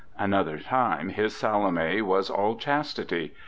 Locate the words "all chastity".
2.31-3.35